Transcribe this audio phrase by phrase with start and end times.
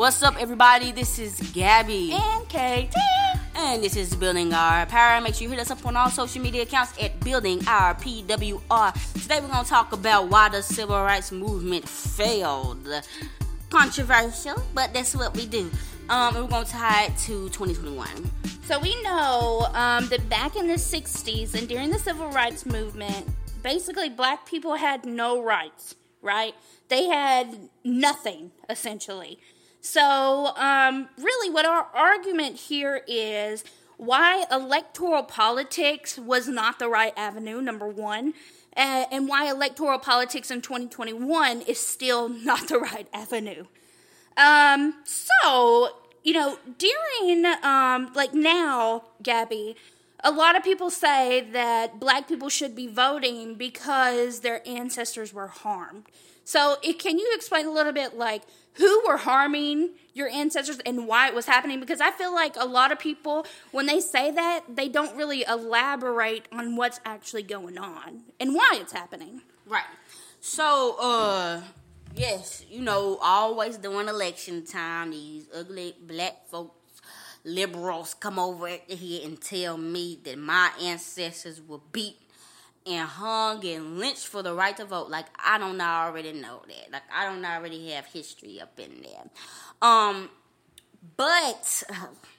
[0.00, 0.92] What's up, everybody?
[0.92, 2.12] This is Gabby.
[2.14, 2.88] And Katie.
[3.54, 5.20] And this is Building Our Power.
[5.20, 9.12] Make sure you hit us up on all social media accounts at Building Our PWR.
[9.22, 12.88] Today we're going to talk about why the civil rights movement failed.
[13.68, 15.70] Controversial, but that's what we do.
[16.08, 18.08] Um, and we're going to tie it to 2021.
[18.64, 23.26] So we know um, that back in the 60s and during the civil rights movement,
[23.62, 26.54] basically black people had no rights, right?
[26.88, 29.38] They had nothing, essentially.
[29.80, 33.64] So, um, really, what our argument here is
[33.96, 38.34] why electoral politics was not the right avenue, number one,
[38.76, 43.66] uh, and why electoral politics in 2021 is still not the right avenue.
[44.36, 49.76] Um, so, you know, during, um, like now, Gabby,
[50.22, 55.48] a lot of people say that black people should be voting because their ancestors were
[55.48, 56.04] harmed.
[56.44, 58.42] So, it, can you explain a little bit, like,
[58.74, 62.66] who were harming your ancestors and why it was happening because I feel like a
[62.66, 67.78] lot of people when they say that they don't really elaborate on what's actually going
[67.78, 69.42] on and why it's happening.
[69.66, 69.84] Right.
[70.40, 71.62] So, uh
[72.14, 76.76] yes, you know, always during election time these ugly black folks
[77.44, 82.18] liberals come over here and tell me that my ancestors were beat
[82.86, 85.08] and hung and lynched for the right to vote.
[85.08, 86.92] Like I don't already know that.
[86.92, 89.30] Like I don't already have history up in there.
[89.82, 90.30] Um,
[91.16, 91.82] but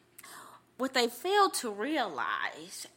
[0.78, 2.88] what they fail to realize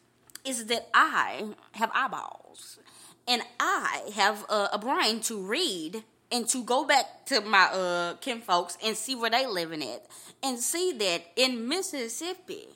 [0.45, 2.78] is that I have eyeballs
[3.27, 8.14] and I have uh, a brain to read and to go back to my uh
[8.17, 10.06] kin folks and see where they living at
[10.42, 12.69] and see that in Mississippi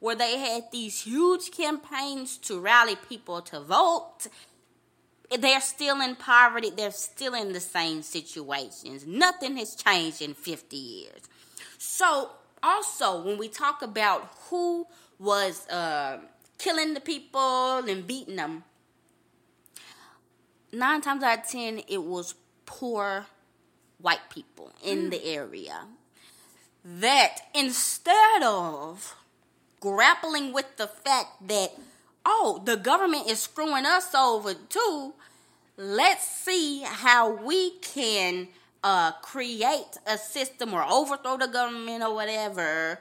[0.00, 4.26] where they had these huge campaigns to rally people to vote,
[5.38, 6.70] they're still in poverty.
[6.70, 9.06] They're still in the same situations.
[9.06, 11.22] Nothing has changed in 50 years.
[11.78, 12.30] So,
[12.62, 14.86] also, when we talk about who
[15.18, 16.18] was uh,
[16.58, 18.64] killing the people and beating them,
[20.72, 22.34] nine times out of ten, it was
[22.64, 23.26] poor
[23.98, 25.10] white people in mm.
[25.10, 25.86] the area
[26.84, 29.16] that instead of
[29.86, 31.70] grappling with the fact that,
[32.24, 35.14] oh, the government is screwing us over too.
[35.76, 38.48] Let's see how we can
[38.82, 42.98] uh, create a system or overthrow the government or whatever.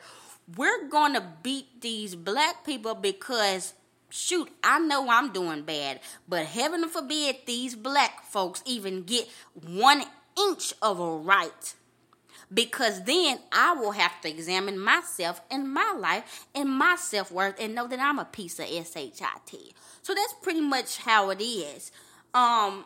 [0.56, 3.74] We're going to beat these black people because
[4.10, 10.04] shoot, I know I'm doing bad, but heaven forbid these black folks even get one
[10.38, 11.74] inch of a right
[12.54, 17.56] because then I will have to examine myself and my life and my self worth
[17.60, 19.16] and know that I'm a piece of shit.
[20.02, 21.92] So that's pretty much how it is.
[22.34, 22.86] Um,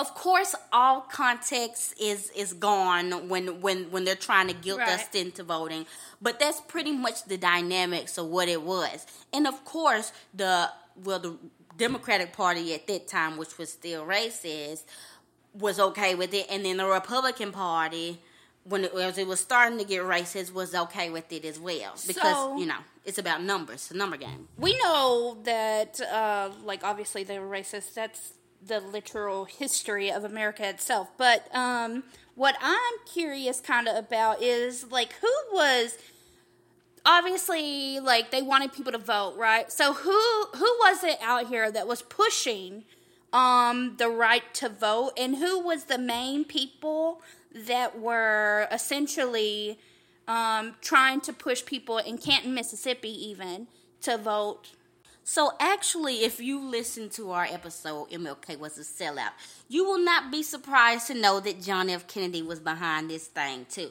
[0.00, 4.88] of course, all context is is gone when when when they're trying to guilt right.
[4.88, 5.84] us into voting,
[6.22, 9.06] but that's pretty much the dynamics of what it was.
[9.32, 10.70] And of course, the
[11.04, 11.36] well the
[11.76, 14.84] Democratic Party at that time, which was still racist,
[15.52, 18.20] was okay with it, and then the Republican Party
[18.64, 21.94] when it, as it was starting to get racist was okay with it as well
[22.06, 24.48] because so, you know it's about numbers, it's a number game.
[24.56, 27.94] We know that, uh, like obviously they were racist.
[27.94, 28.34] That's
[28.64, 31.08] the literal history of America itself.
[31.16, 32.04] But um,
[32.34, 35.96] what I'm curious kind of about is like who was
[37.06, 39.72] obviously like they wanted people to vote, right?
[39.72, 42.84] So who who was it out here that was pushing
[43.32, 47.22] um the right to vote and who was the main people
[47.52, 49.78] that were essentially
[50.28, 53.66] um, trying to push people in Canton, Mississippi, even
[54.02, 54.70] to vote.
[55.24, 59.30] So, actually, if you listen to our episode, MLK was a sellout,
[59.68, 62.06] you will not be surprised to know that John F.
[62.08, 63.90] Kennedy was behind this thing, too.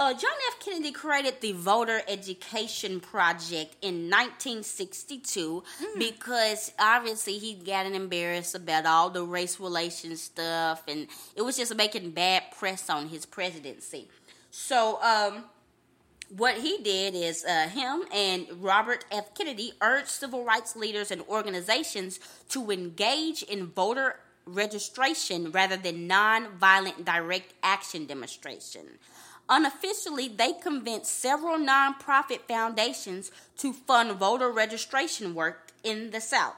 [0.00, 0.64] Uh, John F.
[0.64, 5.98] Kennedy created the Voter Education Project in 1962 mm.
[5.98, 11.74] because obviously he got embarrassed about all the race relations stuff, and it was just
[11.74, 14.08] making bad press on his presidency.
[14.52, 15.46] So, um,
[16.28, 19.34] what he did is uh, him and Robert F.
[19.34, 22.20] Kennedy urged civil rights leaders and organizations
[22.50, 28.98] to engage in voter registration rather than nonviolent direct action demonstration.
[29.48, 36.56] Unofficially, they convinced several nonprofit foundations to fund voter registration work in the South.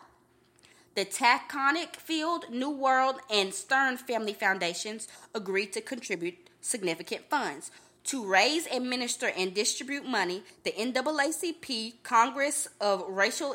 [0.97, 7.71] The Taconic Field, New World, and Stern Family Foundations agreed to contribute significant funds.
[8.05, 13.55] To raise, administer, and distribute money, the NAACP, Congress of Racial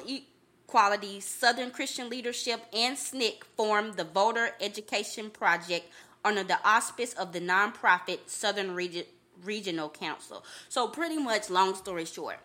[0.68, 5.92] Equality, Southern Christian Leadership, and SNCC formed the Voter Education Project
[6.24, 9.04] under the auspice of the nonprofit Southern Region
[9.44, 10.44] Regional Council.
[10.70, 12.40] So pretty much, long story short,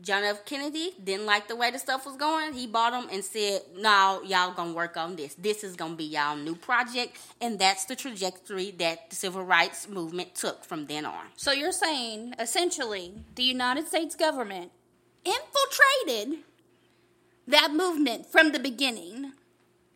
[0.00, 0.44] John F.
[0.44, 2.52] Kennedy didn't like the way the stuff was going.
[2.52, 5.34] He bought them and said, "No, y'all gonna work on this.
[5.34, 9.88] This is gonna be y'all new project." And that's the trajectory that the civil rights
[9.88, 11.26] movement took from then on.
[11.36, 14.72] So you're saying essentially the United States government
[15.24, 16.44] infiltrated
[17.46, 19.32] that movement from the beginning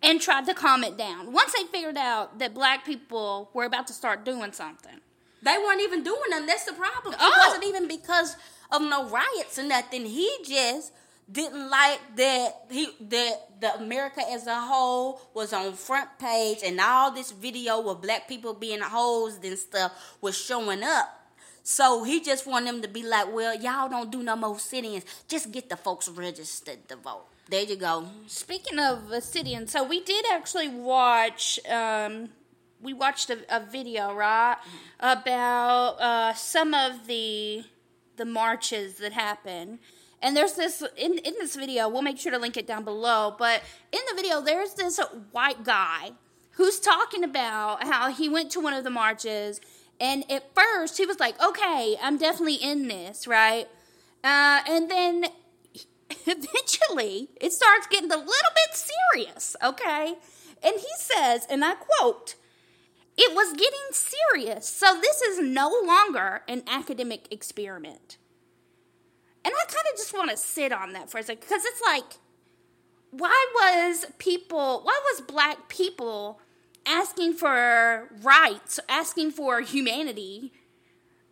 [0.02, 1.32] and tried to calm it down.
[1.32, 5.00] Once they figured out that black people were about to start doing something.
[5.43, 6.46] They weren't even doing them.
[6.46, 7.14] That's the problem.
[7.19, 7.26] Oh.
[7.26, 8.37] It wasn't even because
[8.70, 10.05] of no riots or nothing.
[10.05, 10.93] He just
[11.31, 16.81] didn't like that he that the America as a whole was on front page and
[16.81, 21.14] all this video of black people being hosed and stuff was showing up.
[21.62, 25.05] So he just wanted them to be like, well, y'all don't do no more sit-ins.
[25.29, 27.26] Just get the folks registered to vote.
[27.50, 28.06] There you go.
[28.26, 31.61] Speaking of a city, so we did actually watch.
[31.69, 32.31] Um,
[32.80, 34.56] we watched a, a video, right,
[35.00, 37.64] about uh, some of the
[38.16, 39.78] the marches that happen.
[40.20, 41.88] And there's this in, in this video.
[41.88, 43.36] We'll make sure to link it down below.
[43.38, 44.98] But in the video, there's this
[45.30, 46.12] white guy
[46.52, 49.60] who's talking about how he went to one of the marches,
[50.00, 53.69] and at first he was like, "Okay, I'm definitely in this, right?"
[54.25, 55.26] Uh, and then
[56.26, 60.14] eventually it starts getting a little bit serious, okay?
[60.62, 62.34] And he says, and I quote,
[63.18, 68.16] it was getting serious, so this is no longer an academic experiment.
[69.44, 71.82] And I kind of just want to sit on that for a second because it's
[71.84, 72.04] like,
[73.10, 76.40] why was people, why was black people
[76.86, 80.52] asking for rights, asking for humanity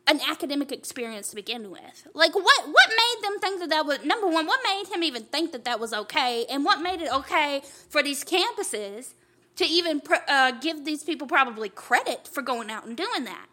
[0.07, 2.07] an academic experience to begin with.
[2.15, 4.47] Like, what what made them think that that was number one?
[4.47, 6.47] What made him even think that that was okay?
[6.49, 9.15] And what made it okay for these campuses
[9.57, 13.47] to even uh, give these people probably credit for going out and doing that?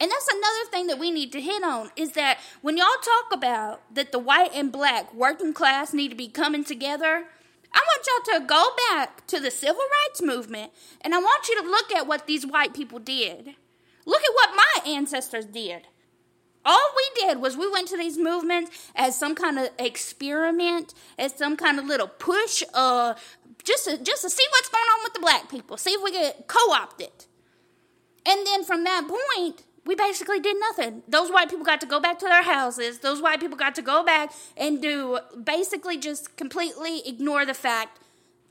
[0.00, 3.32] And that's another thing that we need to hit on is that when y'all talk
[3.32, 7.24] about that the white and black working class need to be coming together,
[7.74, 11.60] I want y'all to go back to the civil rights movement and I want you
[11.62, 13.54] to look at what these white people did.
[14.06, 15.82] Look at what my ancestors did.
[16.64, 21.34] All we did was we went to these movements as some kind of experiment, as
[21.34, 23.14] some kind of little push, uh,
[23.64, 26.12] just to, just to see what's going on with the black people, see if we
[26.12, 27.10] get co-opted.
[28.26, 31.02] And then from that point, we basically did nothing.
[31.08, 32.98] Those white people got to go back to their houses.
[32.98, 37.98] Those white people got to go back and do basically just completely ignore the fact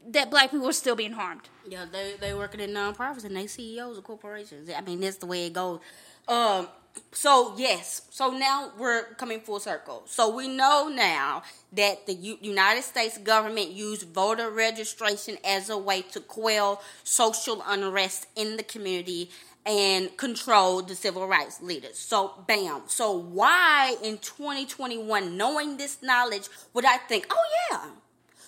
[0.07, 1.50] that black people were still being harmed.
[1.68, 4.69] Yeah, they they working in nonprofits and they CEOs of corporations.
[4.75, 5.80] I mean, that's the way it goes.
[6.27, 6.68] Um,
[7.11, 10.03] so yes, so now we're coming full circle.
[10.05, 15.77] So we know now that the U- United States government used voter registration as a
[15.77, 19.29] way to quell social unrest in the community
[19.65, 21.97] and control the civil rights leaders.
[21.97, 22.83] So bam.
[22.88, 27.89] So why in 2021, knowing this knowledge, would I think, oh yeah,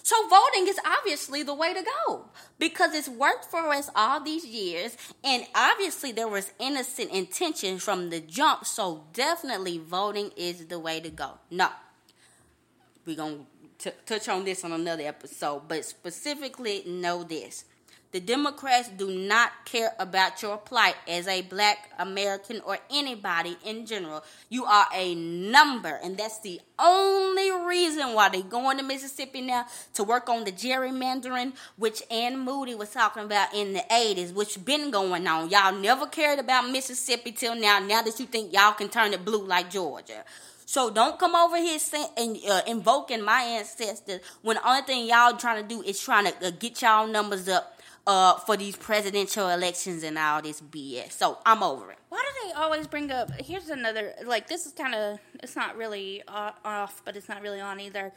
[0.09, 2.25] so voting is obviously the way to go
[2.57, 8.09] because it's worked for us all these years, and obviously there was innocent intention from
[8.09, 8.65] the jump.
[8.65, 11.37] So definitely voting is the way to go.
[11.51, 11.69] No,
[13.05, 13.45] we're gonna
[14.07, 17.65] touch on this on another episode, but specifically know this:
[18.11, 23.85] the Democrats do not care about your plight as a black American or anybody in
[23.85, 24.23] general.
[24.49, 29.67] You are a number, and that's the only reason why they're going to Mississippi now
[29.93, 34.63] to work on the gerrymandering, which Anne Moody was talking about in the 80s, which
[34.65, 35.51] been going on.
[35.51, 39.23] Y'all never cared about Mississippi till now, now that you think y'all can turn it
[39.23, 40.23] blue like Georgia.
[40.65, 41.79] So don't come over here
[42.15, 46.25] and uh, invoking my ancestors when the only thing y'all trying to do is trying
[46.25, 47.78] to uh, get y'all numbers up
[48.09, 51.11] uh, for these presidential elections and all this BS.
[51.11, 51.99] So I'm over it.
[52.09, 53.29] Why do they always bring up?
[53.39, 57.61] Here's another like this is kind of it's not really off, but it's not really
[57.61, 58.11] on either.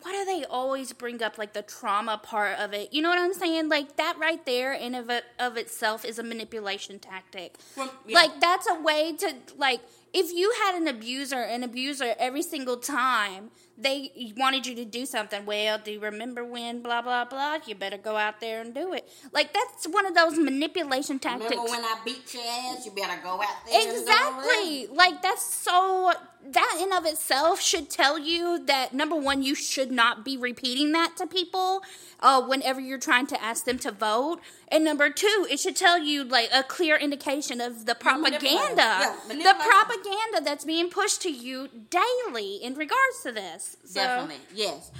[0.00, 2.94] Why do they always bring up like the trauma part of it?
[2.94, 3.68] You know what I'm saying?
[3.68, 7.56] Like that right there in of it, of itself is a manipulation tactic.
[7.76, 8.14] Well, yeah.
[8.14, 9.80] Like that's a way to like
[10.14, 15.04] if you had an abuser, an abuser every single time they wanted you to do
[15.06, 15.44] something.
[15.44, 17.58] Well, do you remember when blah blah blah?
[17.66, 19.08] You better go out there and do it.
[19.32, 21.50] Like that's one of those manipulation tactics.
[21.50, 22.86] Remember when I beat your ass?
[22.86, 24.00] You better go out there.
[24.00, 24.86] Exactly.
[24.86, 26.12] Like that's so.
[26.46, 30.92] That in of itself should tell you that number one, you should not be repeating
[30.92, 31.80] that to people
[32.20, 34.40] uh, whenever you're trying to ask them to vote.
[34.68, 39.16] And number two, it should tell you like a clear indication of the propaganda, yeah,
[39.28, 43.63] the propaganda that's being pushed to you daily in regards to this.
[43.84, 44.00] So.
[44.00, 44.90] Definitely, yes.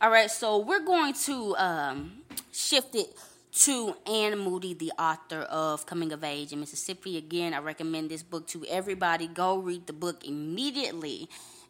[0.00, 3.14] All right, so we're going to um, shift it
[3.52, 7.18] to Anne Moody, the author of Coming of Age in Mississippi.
[7.18, 9.28] Again, I recommend this book to everybody.
[9.28, 11.28] Go read the book immediately.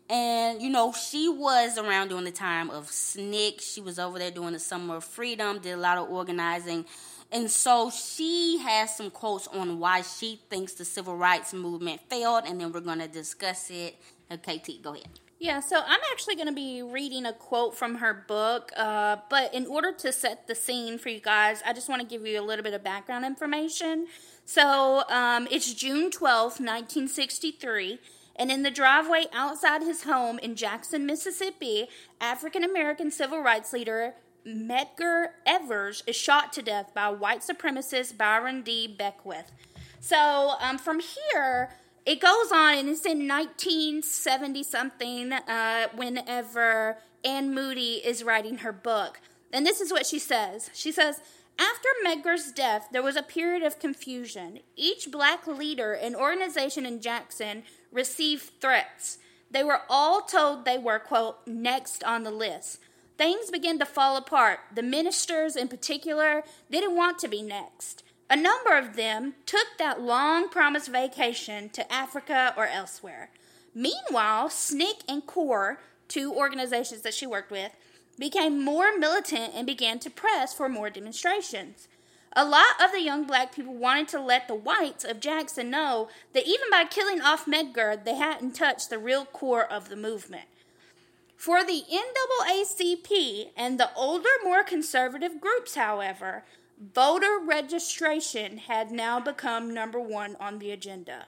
[0.08, 3.60] And, you know, she was around during the time of SNCC.
[3.60, 6.84] She was over there doing the Summer of Freedom, did a lot of organizing.
[7.32, 12.44] And so she has some quotes on why she thinks the civil rights movement failed,
[12.46, 13.96] and then we're going to discuss it.
[14.30, 15.08] Okay, T, go ahead.
[15.42, 19.52] Yeah, so I'm actually going to be reading a quote from her book, uh, but
[19.52, 22.40] in order to set the scene for you guys, I just want to give you
[22.40, 24.06] a little bit of background information.
[24.44, 27.98] So um, it's June 12th, 1963,
[28.36, 31.88] and in the driveway outside his home in Jackson, Mississippi,
[32.20, 34.14] African American civil rights leader
[34.46, 38.86] Medgar Evers is shot to death by white supremacist Byron D.
[38.86, 39.50] Beckwith.
[39.98, 41.70] So um, from here,
[42.04, 48.72] it goes on, and it's in 1970 something, uh, whenever Anne Moody is writing her
[48.72, 49.20] book.
[49.52, 51.20] And this is what she says She says,
[51.58, 54.60] after Medgar's death, there was a period of confusion.
[54.74, 59.18] Each black leader and organization in Jackson received threats.
[59.50, 62.78] They were all told they were, quote, next on the list.
[63.18, 64.60] Things began to fall apart.
[64.74, 68.02] The ministers, in particular, didn't want to be next.
[68.32, 73.28] A number of them took that long promised vacation to Africa or elsewhere.
[73.74, 77.72] Meanwhile, SNCC and CORE, two organizations that she worked with,
[78.18, 81.88] became more militant and began to press for more demonstrations.
[82.34, 86.08] A lot of the young black people wanted to let the whites of Jackson know
[86.32, 90.48] that even by killing off Medgar, they hadn't touched the real core of the movement.
[91.36, 96.44] For the NAACP and the older, more conservative groups, however,
[96.82, 101.26] voter registration had now become number one on the agenda.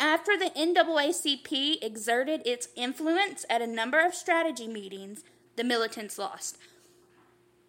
[0.00, 5.24] After the NAACP exerted its influence at a number of strategy meetings,
[5.56, 6.56] the militants lost.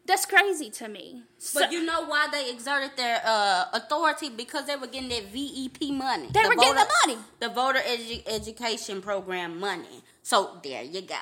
[0.05, 1.23] That's crazy to me.
[1.53, 4.29] But so, you know why they exerted their uh, authority?
[4.29, 6.29] Because they were getting that VEP money.
[6.33, 7.17] They the were voter, getting the money.
[7.39, 10.03] The voter edu- education program money.
[10.23, 11.15] So there you go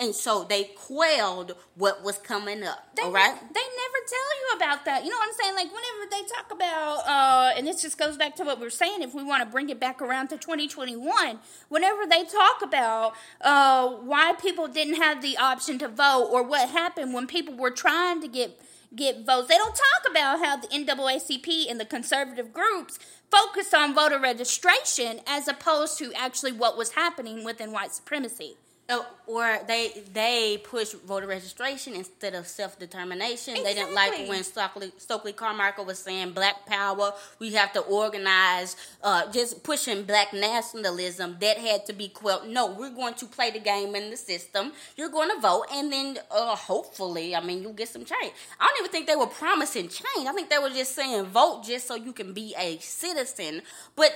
[0.00, 2.94] and so they quelled what was coming up.
[2.94, 5.04] They, all right, they never tell you about that.
[5.04, 5.54] You know what I'm saying?
[5.56, 8.70] Like whenever they talk about, uh, and this just goes back to what we are
[8.70, 9.02] saying.
[9.02, 13.88] If we want to bring it back around to 2021, whenever they talk about uh,
[13.88, 18.20] why people didn't have the option to vote or what happened when people were trying
[18.20, 18.60] to get
[18.94, 22.98] get votes, they don't talk about how the NAACP and the conservative groups
[23.30, 28.56] focused on voter registration as opposed to actually what was happening within white supremacy.
[28.90, 33.54] Oh, or they they push voter registration instead of self determination.
[33.54, 33.62] Exactly.
[33.64, 37.12] They didn't like when Stokely, Stokely Carmichael was saying Black Power.
[37.38, 41.36] We have to organize, uh, just pushing Black nationalism.
[41.38, 42.48] That had to be quelled.
[42.48, 44.72] No, we're going to play the game in the system.
[44.96, 48.32] You're going to vote, and then uh, hopefully, I mean, you'll get some change.
[48.58, 50.26] I don't even think they were promising change.
[50.26, 53.60] I think they were just saying vote just so you can be a citizen.
[53.96, 54.14] But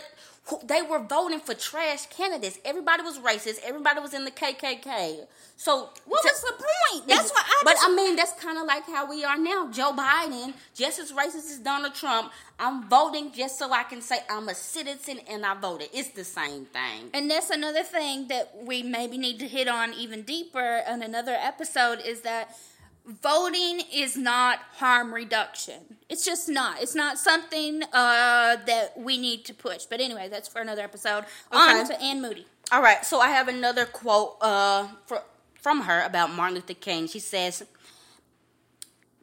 [0.65, 2.59] they were voting for trash candidates.
[2.65, 3.61] Everybody was racist.
[3.65, 5.27] Everybody was in the KKK.
[5.57, 7.09] So what to, was the point?
[7.09, 7.61] That's what I.
[7.65, 9.71] But I mean, that's kind of like how we are now.
[9.71, 12.33] Joe Biden, just as racist as Donald Trump.
[12.59, 15.89] I'm voting just so I can say I'm a citizen and I voted.
[15.93, 17.11] It's the same thing.
[17.15, 21.35] And that's another thing that we maybe need to hit on even deeper in another
[21.35, 22.57] episode is that
[23.07, 25.97] voting is not harm reduction.
[26.09, 26.83] It's just not.
[26.83, 29.85] It's not something uh, that we need to push.
[29.85, 31.25] But anyway, that's for another episode.
[31.53, 31.81] Okay.
[31.81, 32.47] On to Anne Moody.
[32.71, 33.05] All right.
[33.05, 35.23] So I have another quote uh, for,
[35.55, 37.07] from her about Martin Luther King.
[37.07, 37.65] She says,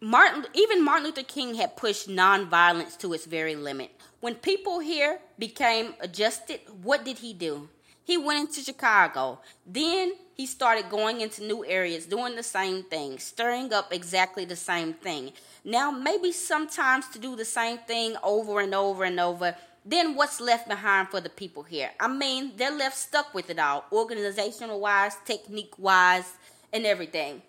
[0.02, 3.92] Martin, even Martin Luther King had pushed nonviolence to its very limit.
[4.20, 7.70] When people here became adjusted, what did he do?
[8.04, 9.40] He went into Chicago.
[9.66, 14.56] Then he started going into new areas, doing the same thing, stirring up exactly the
[14.56, 15.34] same thing.
[15.64, 20.40] Now, maybe sometimes to do the same thing over and over and over, then what's
[20.40, 21.92] left behind for the people here?
[22.00, 26.34] I mean, they're left stuck with it all, organizational wise, technique wise,
[26.72, 27.42] and everything.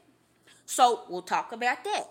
[0.67, 2.09] So, we'll talk about that.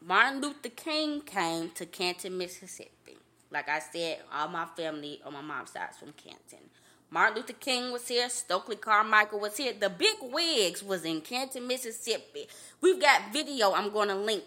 [0.00, 3.18] Martin Luther King came to Canton, Mississippi.
[3.50, 6.70] Like I said, all my family on my mom's side from Canton.
[7.12, 8.30] Martin Luther King was here.
[8.30, 9.74] Stokely Carmichael was here.
[9.78, 12.48] The Big Wigs was in Canton, Mississippi.
[12.80, 14.44] We've got video I'm going to link.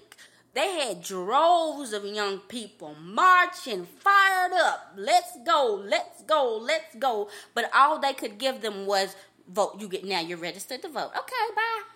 [0.56, 4.94] They had droves of young people marching, fired up.
[4.98, 7.30] Let's go, let's go, let's go.
[7.54, 9.16] But all they could give them was
[9.48, 9.76] vote.
[9.80, 10.22] You get now.
[10.22, 11.12] You're registered to vote.
[11.16, 11.95] Okay, bye.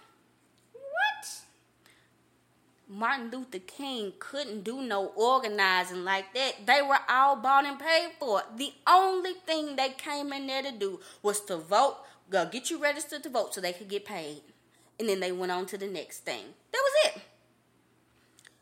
[2.92, 6.66] Martin Luther King couldn't do no organizing like that.
[6.66, 8.42] They were all bought and paid for.
[8.58, 11.98] The only thing they came in there to do was to vote,
[12.32, 14.42] go get you registered to vote so they could get paid.
[15.00, 16.44] And then they went on to the next thing.
[16.72, 17.22] That was it.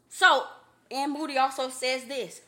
[0.09, 0.43] So
[0.91, 2.41] Anne Moody also says this.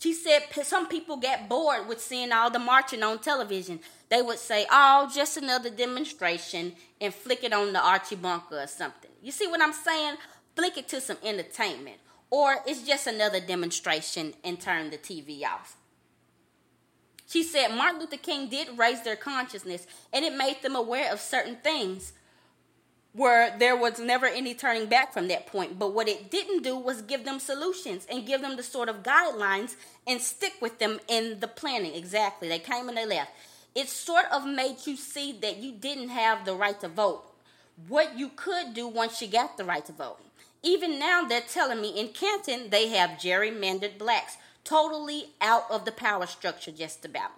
[0.00, 3.80] She said some people get bored with seeing all the marching on television.
[4.08, 8.66] They would say, "Oh, just another demonstration," and flick it on the Archie Bunker or
[8.66, 9.10] something.
[9.22, 10.16] You see what I'm saying?
[10.56, 11.98] Flick it to some entertainment,
[12.30, 15.76] or it's just another demonstration and turn the TV off.
[17.26, 21.20] She said Martin Luther King did raise their consciousness, and it made them aware of
[21.20, 22.12] certain things
[23.12, 25.78] where there was never any turning back from that point.
[25.78, 29.02] But what it didn't do was give them solutions and give them the sort of
[29.02, 29.74] guidelines
[30.06, 31.94] and stick with them in the planning.
[31.94, 32.48] Exactly.
[32.48, 33.30] They came and they left.
[33.74, 37.24] It sort of made you see that you didn't have the right to vote.
[37.88, 40.18] What you could do once you got the right to vote.
[40.62, 45.92] Even now, they're telling me in Canton they have gerrymandered blacks totally out of the
[45.92, 47.30] power structure, just about.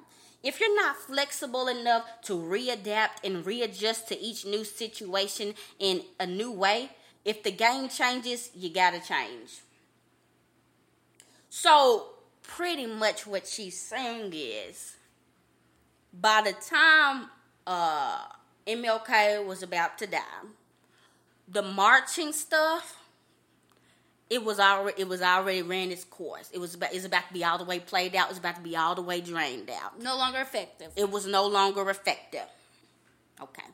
[0.42, 6.26] If you're not flexible enough to readapt and readjust to each new situation in a
[6.26, 6.90] new way,
[7.24, 9.60] if the game changes, you gotta change.
[11.48, 12.06] So,
[12.42, 14.96] pretty much what she's saying is
[16.12, 17.28] by the time
[17.66, 18.24] uh,
[18.66, 20.18] MLK was about to die,
[21.46, 23.01] the marching stuff
[24.32, 26.48] it was already it was already ran its course.
[26.54, 28.30] It was about it's about to be all the way played out.
[28.30, 30.00] It's about to be all the way drained out.
[30.00, 30.90] No longer effective.
[30.96, 32.46] It was no longer effective.
[33.38, 33.68] Okay.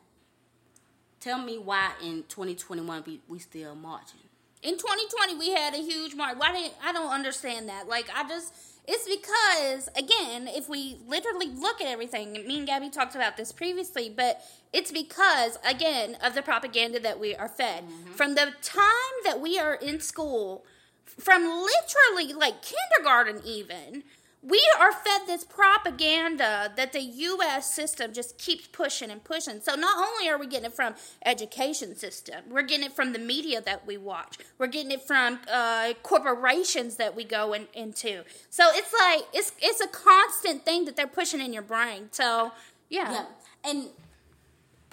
[1.21, 4.19] Tell me why in 2021 we, we still marching.
[4.61, 6.35] In 2020 we had a huge march.
[6.37, 7.87] Why didn't I don't understand that.
[7.87, 8.53] Like I just
[8.89, 13.51] it's because again, if we literally look at everything, me and Gabby talked about this
[13.51, 14.41] previously, but
[14.73, 17.83] it's because, again, of the propaganda that we are fed.
[17.83, 18.11] Mm-hmm.
[18.13, 20.65] From the time that we are in school,
[21.05, 24.03] from literally like kindergarten, even,
[24.41, 27.73] we are fed this propaganda that the U.S.
[27.73, 29.59] system just keeps pushing and pushing.
[29.59, 33.19] So not only are we getting it from education system, we're getting it from the
[33.19, 34.37] media that we watch.
[34.57, 38.23] We're getting it from uh, corporations that we go in, into.
[38.49, 42.07] So it's like it's it's a constant thing that they're pushing in your brain.
[42.11, 42.53] So
[42.89, 43.25] yeah, yeah.
[43.69, 43.87] and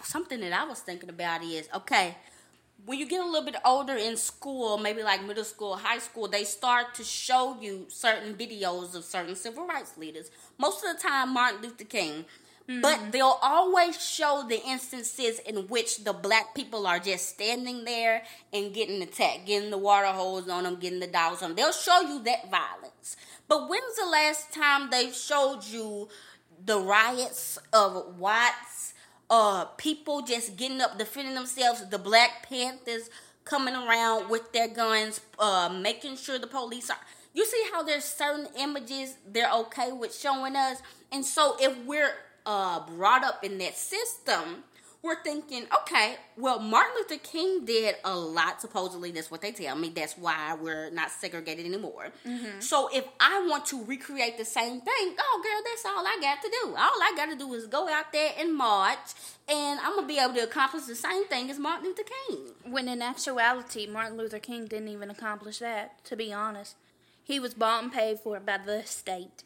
[0.02, 2.16] something that I was thinking about is okay,
[2.86, 6.28] when you get a little bit older in school, maybe like middle school, high school,
[6.28, 10.30] they start to show you certain videos of certain civil rights leaders.
[10.56, 12.24] Most of the time, Martin Luther King.
[12.68, 12.80] Mm-hmm.
[12.80, 18.24] But they'll always show the instances in which the black people are just standing there
[18.52, 21.56] and getting attacked, getting the water hose on them, getting the dogs on them.
[21.56, 23.16] They'll show you that violence.
[23.46, 26.08] But when's the last time they showed you
[26.64, 28.75] the riots of Watts
[29.30, 31.86] uh, people just getting up, defending themselves.
[31.88, 33.10] The Black Panthers
[33.44, 36.98] coming around with their guns, uh, making sure the police are.
[37.32, 40.78] You see how there's certain images they're okay with showing us,
[41.12, 42.14] and so if we're
[42.46, 44.64] uh, brought up in that system,
[45.06, 49.10] we're thinking, okay, well, Martin Luther King did a lot, supposedly.
[49.10, 49.90] That's what they tell me.
[49.90, 52.08] That's why we're not segregated anymore.
[52.26, 52.60] Mm-hmm.
[52.60, 56.42] So if I want to recreate the same thing, oh, girl, that's all I got
[56.42, 56.70] to do.
[56.76, 59.14] All I got to do is go out there and march,
[59.48, 62.38] and I'm going to be able to accomplish the same thing as Martin Luther King.
[62.64, 66.76] When in actuality, Martin Luther King didn't even accomplish that, to be honest.
[67.22, 69.42] He was bought and paid for by the state.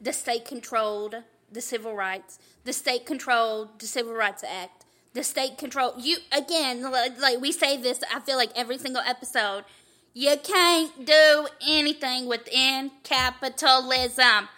[0.00, 1.16] The state controlled
[1.52, 2.38] the civil rights.
[2.64, 4.79] The state controlled the Civil Rights Act
[5.12, 9.64] the state control you again like we say this i feel like every single episode
[10.12, 14.48] you can't do anything within capitalism.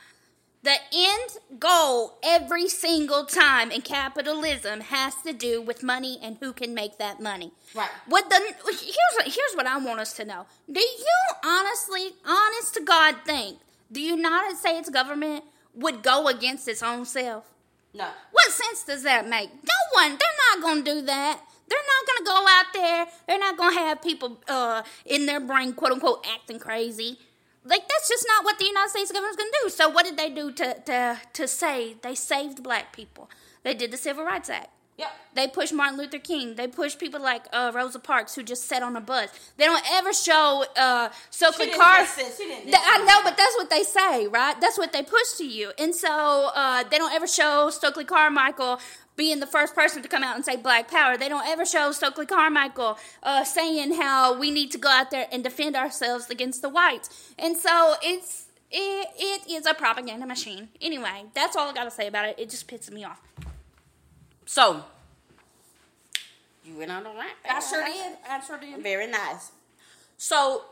[0.62, 6.52] The end goal every single time in capitalism has to do with money and who
[6.52, 7.52] can make that money.
[7.74, 7.90] Right.
[8.06, 10.46] What the here's here's what i want us to know.
[10.70, 13.58] Do you honestly honest to god think
[13.90, 17.51] the united states government would go against its own self
[17.94, 18.09] no.
[18.31, 19.50] What sense does that make?
[19.50, 20.18] No one.
[20.18, 21.40] They're not going to do that.
[21.68, 23.07] They're not going to go out there.
[23.26, 27.18] They're not going to have people uh, in their brain, quote unquote, acting crazy.
[27.64, 29.68] Like that's just not what the United States government's going to do.
[29.70, 33.31] So what did they do to to to say they saved black people?
[33.62, 34.68] They did the Civil Rights Act.
[34.98, 35.09] Yep.
[35.35, 36.55] They push Martin Luther King.
[36.57, 39.31] They push people like uh, Rosa Parks who just sat on a bus.
[39.57, 42.26] They don't ever show uh, Stokely Carmichael.
[42.26, 44.61] I know, but that's what they say, right?
[44.61, 45.72] That's what they push to you.
[45.78, 48.78] And so uh, they don't ever show Stokely Carmichael
[49.16, 51.16] being the first person to come out and say Black Power.
[51.16, 55.26] They don't ever show Stokely Carmichael uh, saying how we need to go out there
[55.33, 57.33] and defend ourselves against the whites.
[57.38, 60.68] And so it's it, it is a propaganda machine.
[60.81, 62.38] Anyway, that's all I got to say about it.
[62.38, 63.20] It just pisses me off.
[64.46, 64.85] So,
[66.64, 67.33] you went on the rant.
[67.48, 68.16] I sure did.
[68.28, 68.83] I sure did.
[68.83, 69.52] Very nice.
[70.16, 70.62] So,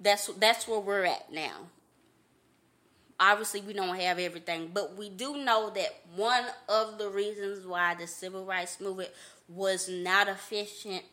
[0.00, 1.66] that's that's where we're at now.
[3.20, 7.94] Obviously, we don't have everything, but we do know that one of the reasons why
[7.94, 9.10] the civil rights movement
[9.48, 11.04] was not efficient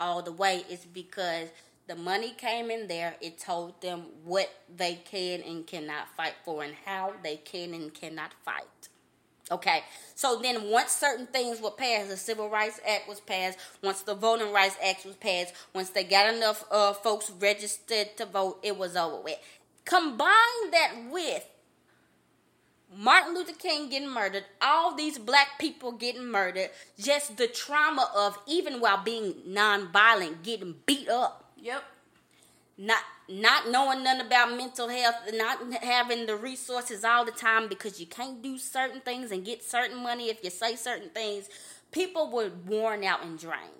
[0.00, 1.48] all the way is because
[1.86, 3.16] The money came in there.
[3.20, 7.92] It told them what they can and cannot fight for and how they can and
[7.92, 8.81] cannot fight.
[9.50, 9.82] Okay,
[10.14, 13.58] so then once certain things were passed, the Civil Rights Act was passed.
[13.82, 18.24] Once the Voting Rights Act was passed, once they got enough uh, folks registered to
[18.24, 19.38] vote, it was over with.
[19.84, 21.44] Combine that with
[22.94, 28.38] Martin Luther King getting murdered, all these black people getting murdered, just the trauma of
[28.46, 31.52] even while being nonviolent, getting beat up.
[31.56, 31.82] Yep.
[32.78, 33.02] Not
[33.40, 38.06] not knowing nothing about mental health, not having the resources all the time because you
[38.06, 41.48] can't do certain things and get certain money if you say certain things.
[41.90, 43.70] People were worn out and drained.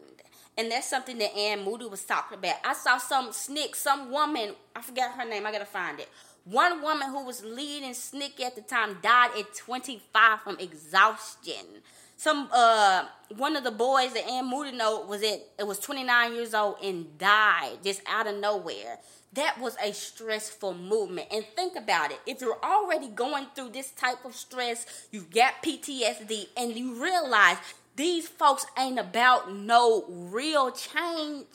[0.58, 2.56] And that's something that Anne Moody was talking about.
[2.62, 6.08] I saw some SNCC, some woman, I forgot her name, I gotta find it
[6.44, 11.82] one woman who was leading SNCC at the time died at 25 from exhaustion.
[12.16, 13.04] Some uh
[13.36, 16.76] one of the boys that Anne Moody know was at it was 29 years old
[16.82, 18.98] and died just out of nowhere.
[19.34, 21.28] That was a stressful movement.
[21.32, 22.20] And think about it.
[22.26, 27.56] If you're already going through this type of stress, you've got PTSD, and you realize
[27.96, 31.46] these folks ain't about no real change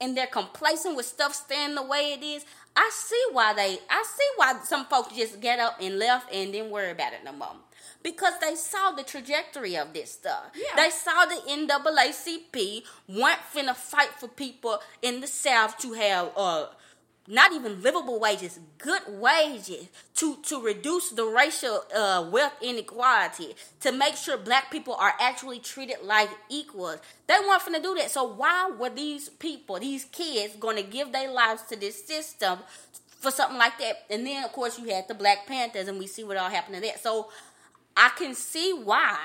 [0.00, 2.44] and they're complacent with stuff staying the way it is.
[2.76, 6.52] I see why they I see why some folks just get up and left and
[6.52, 7.56] didn't worry about it no more.
[8.02, 10.44] Because they saw the trajectory of this stuff.
[10.54, 10.76] Yeah.
[10.76, 16.66] They saw the NAACP weren't finna fight for people in the South to have uh
[17.28, 23.92] not even livable wages, good wages to, to reduce the racial uh, wealth inequality, to
[23.92, 26.98] make sure black people are actually treated like equals.
[27.26, 28.10] They weren't to do that.
[28.10, 32.60] So why were these people, these kids, going to give their lives to this system
[33.20, 34.04] for something like that?
[34.10, 36.76] And then, of course, you had the Black Panthers, and we see what all happened
[36.76, 37.02] to that.
[37.02, 37.30] So
[37.96, 39.16] I can see why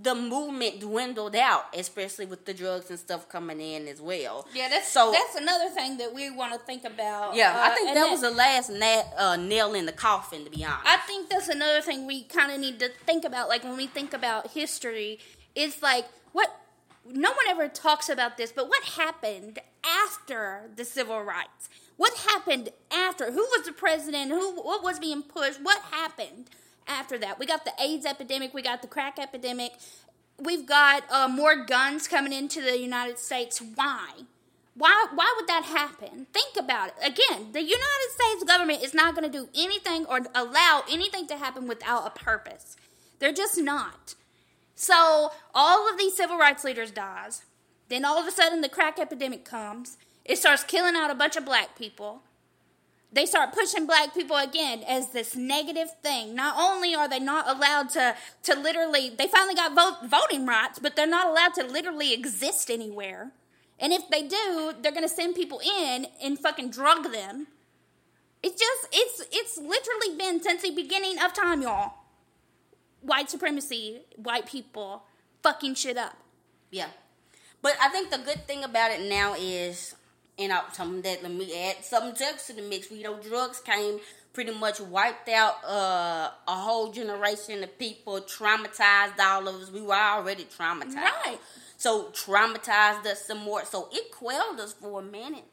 [0.00, 4.46] the movement dwindled out, especially with the drugs and stuff coming in as well.
[4.54, 5.12] Yeah, that's so.
[5.12, 7.34] That's another thing that we want to think about.
[7.34, 10.44] Yeah, uh, I think that, that, was the last nat, uh, nail in the coffin,
[10.44, 10.86] to be honest.
[10.86, 13.48] I think that's another thing we kind of need to think about.
[13.48, 15.18] Like when we think about history,
[15.54, 16.60] it's like what
[17.06, 21.68] no one ever talks about this, but what happened after the civil rights?
[21.96, 23.32] What happened after?
[23.32, 24.30] Who was the president?
[24.30, 25.60] Who what was being pushed?
[25.60, 26.50] What happened?
[26.88, 27.38] After that.
[27.38, 29.72] We got the AIDS epidemic, we got the crack epidemic,
[30.38, 33.60] we've got uh, more guns coming into the United States.
[33.74, 34.10] Why?
[34.74, 36.26] Why, why would that happen?
[36.32, 36.94] Think about it.
[36.98, 41.36] Again, the United States government is not going to do anything or allow anything to
[41.36, 42.76] happen without a purpose.
[43.18, 44.14] They're just not.
[44.76, 47.42] So all of these civil rights leaders dies.
[47.88, 49.98] Then all of a sudden the crack epidemic comes.
[50.24, 52.22] It starts killing out a bunch of black people
[53.10, 56.34] they start pushing black people again as this negative thing.
[56.34, 60.78] Not only are they not allowed to, to literally, they finally got vote, voting rights,
[60.78, 63.32] but they're not allowed to literally exist anywhere.
[63.78, 67.46] And if they do, they're going to send people in and fucking drug them.
[68.42, 71.94] It's just, it's, it's literally been since the beginning of time, y'all.
[73.00, 75.04] White supremacy, white people
[75.42, 76.16] fucking shit up.
[76.70, 76.88] Yeah.
[77.62, 79.94] But I think the good thing about it now is
[80.38, 82.90] and I, something that let me add something else to the mix.
[82.90, 83.98] We know drugs came
[84.32, 89.70] pretty much wiped out uh, a whole generation of people, traumatized all of us.
[89.70, 91.38] We were already traumatized, right?
[91.76, 93.64] So traumatized us some more.
[93.64, 95.44] So it quelled us for a minute.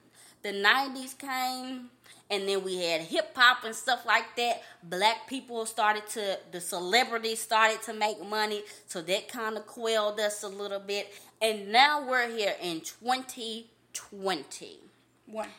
[0.44, 1.90] The '90s came,
[2.30, 4.62] and then we had hip hop and stuff like that.
[4.84, 10.20] Black people started to, the celebrities started to make money, so that kind of quelled
[10.20, 11.12] us a little bit.
[11.42, 14.80] And now we're here in 20 20.
[15.26, 15.50] One.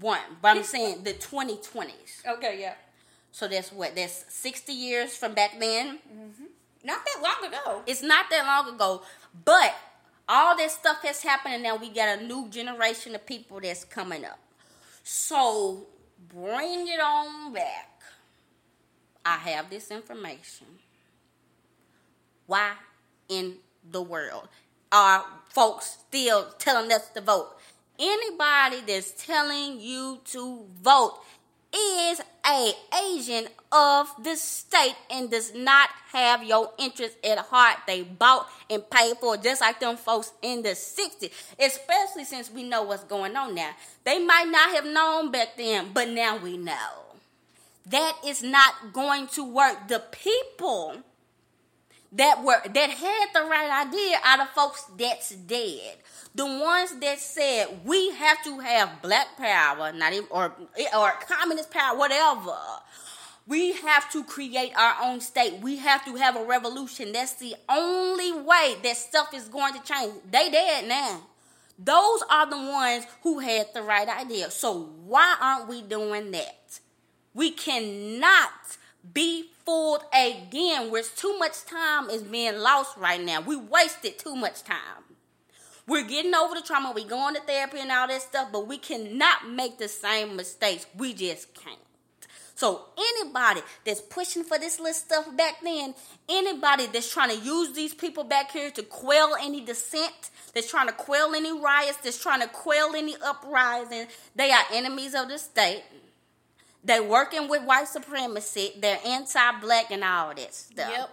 [0.00, 0.18] One.
[0.40, 2.26] But I'm saying the 2020s.
[2.26, 2.74] Okay, yeah.
[3.30, 3.94] So that's what?
[3.94, 5.98] That's 60 years from back then?
[5.98, 6.44] Mm-hmm.
[6.84, 7.82] Not that long ago.
[7.86, 9.02] It's not that long ago.
[9.44, 9.74] But
[10.28, 13.84] all this stuff has happened, and now we got a new generation of people that's
[13.84, 14.38] coming up.
[15.04, 15.86] So
[16.28, 18.00] bring it on back.
[19.24, 20.66] I have this information.
[22.46, 22.72] Why
[23.28, 23.56] in
[23.88, 24.48] the world
[24.92, 27.48] are folks still telling us to vote.
[27.98, 31.18] Anybody that's telling you to vote
[31.74, 32.72] is a
[33.06, 37.78] agent of the state and does not have your interest at heart.
[37.86, 42.62] They bought and paid for just like them folks in the 60s, especially since we
[42.62, 43.70] know what's going on now.
[44.04, 47.16] They might not have known back then, but now we know.
[47.86, 49.88] That is not going to work.
[49.88, 50.98] The people
[52.12, 55.96] that were that had the right idea out of folks that's dead.
[56.34, 60.54] The ones that said we have to have black power, not even or
[60.96, 62.56] or communist power, whatever.
[63.46, 65.60] We have to create our own state.
[65.60, 67.10] We have to have a revolution.
[67.12, 70.12] That's the only way that stuff is going to change.
[70.30, 71.22] They dead now.
[71.76, 74.50] Those are the ones who had the right idea.
[74.52, 76.78] So why aren't we doing that?
[77.34, 78.50] We cannot
[79.12, 80.90] be fooled again.
[80.90, 83.40] Where too much time is being lost right now.
[83.40, 85.04] We wasted too much time.
[85.86, 86.92] We're getting over the trauma.
[86.94, 90.86] We going to therapy and all that stuff, but we cannot make the same mistakes.
[90.96, 91.78] We just can't.
[92.54, 95.94] So anybody that's pushing for this little stuff back then,
[96.28, 100.86] anybody that's trying to use these people back here to quell any dissent, that's trying
[100.86, 105.38] to quell any riots, that's trying to quell any uprising, they are enemies of the
[105.38, 105.82] state.
[106.84, 108.72] They're working with white supremacy.
[108.80, 110.90] They're anti-black and all that stuff.
[110.90, 111.10] Yep.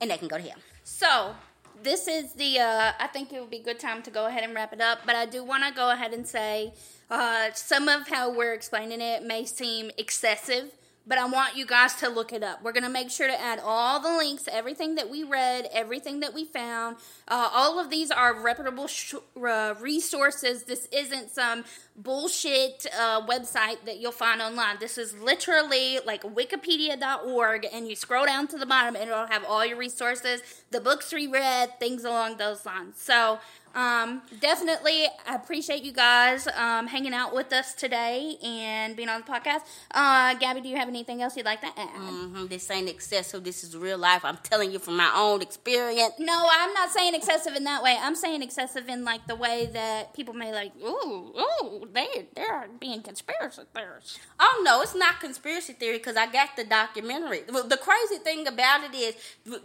[0.00, 0.58] And they can go to hell.
[0.82, 1.34] So
[1.82, 2.58] this is the.
[2.60, 4.80] Uh, I think it would be a good time to go ahead and wrap it
[4.80, 5.00] up.
[5.06, 6.72] But I do want to go ahead and say
[7.10, 10.72] uh, some of how we're explaining it may seem excessive
[11.06, 12.62] but I want you guys to look it up.
[12.62, 16.20] We're going to make sure to add all the links, everything that we read, everything
[16.20, 16.96] that we found.
[17.28, 20.64] Uh, all of these are reputable sh- uh, resources.
[20.64, 21.64] This isn't some
[21.96, 24.76] bullshit uh, website that you'll find online.
[24.80, 29.44] This is literally like wikipedia.org, and you scroll down to the bottom, and it'll have
[29.44, 33.00] all your resources, the books we read, things along those lines.
[33.00, 33.38] So,
[33.76, 39.20] um, definitely, I appreciate you guys um, hanging out with us today and being on
[39.20, 39.60] the podcast.
[39.90, 41.88] Uh, Gabby, do you have anything else you'd like to add?
[41.88, 42.46] Mm-hmm.
[42.46, 43.44] This ain't excessive.
[43.44, 44.24] This is real life.
[44.24, 46.14] I'm telling you from my own experience.
[46.18, 47.96] No, I'm not saying excessive in that way.
[48.00, 52.68] I'm saying excessive in like the way that people may like, ooh, ooh, they they're
[52.80, 54.18] being conspiracy theorists.
[54.40, 57.40] Oh no, it's not conspiracy theory because I got the documentary.
[57.46, 59.14] The crazy thing about it is,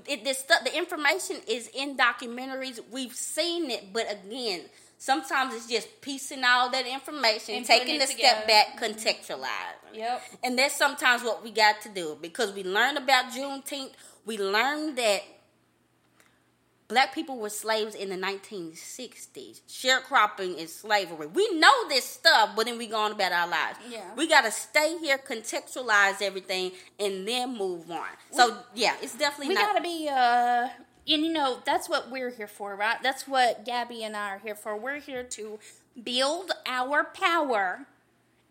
[0.07, 2.79] it, this stuff, the information is in documentaries.
[2.91, 4.61] We've seen it, but but again,
[4.97, 9.93] sometimes it's just piecing all that information, and taking a step back, contextualizing.
[9.93, 10.21] Yep.
[10.43, 13.91] And that's sometimes what we got to do because we learned about Juneteenth.
[14.25, 15.23] We learned that
[16.87, 19.61] black people were slaves in the 1960s.
[19.67, 21.27] Sharecropping is slavery.
[21.27, 23.79] We know this stuff, but then we go on about our lives.
[23.89, 24.13] Yeah.
[24.15, 28.07] We got to stay here, contextualize everything, and then move on.
[28.31, 29.61] So, yeah, it's definitely we not.
[29.61, 30.09] We got to be.
[30.09, 32.97] Uh and you know that's what we're here for right?
[33.01, 34.77] That's what gabby and i are here for.
[34.77, 35.59] We're here to
[36.01, 37.85] build our power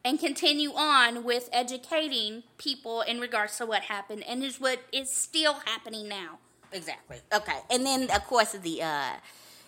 [0.05, 5.11] and continue on with educating people in regards to what happened and is what is
[5.11, 6.39] still happening now.
[6.73, 7.19] Exactly.
[7.33, 7.59] Okay.
[7.71, 9.13] And then of course the uh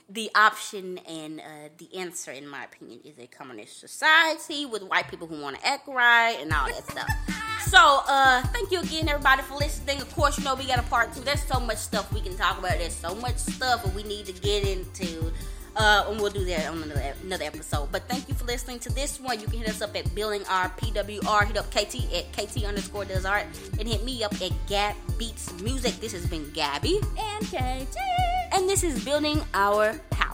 [0.09, 1.45] the option and uh,
[1.79, 5.67] the answer, in my opinion, is a communist society with white people who want to
[5.67, 7.42] act right and all that stuff.
[7.73, 10.03] So, uh, thank you again, everybody, for listening.
[10.03, 11.23] Of course, you know we got a part two.
[11.23, 12.73] There's so much stuff we can talk about.
[12.73, 15.33] There's so much stuff that we need to get into.
[15.75, 17.91] Uh, and we'll do that on another, another episode.
[17.91, 19.41] But thank you for listening to this one.
[19.41, 21.47] You can hit us up at Building our PWR.
[21.47, 23.47] Hit up KT at KT underscore does art.
[23.79, 25.95] And hit me up at Gab Beats Music.
[25.95, 27.01] This has been Gabby.
[27.19, 27.97] And KT.
[28.53, 30.32] And this is Building Our Power.